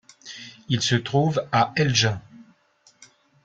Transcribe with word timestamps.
Il 0.67 0.81
se 0.81 0.95
trouve 0.95 1.45
à 1.51 1.73
Elgin. 1.75 2.19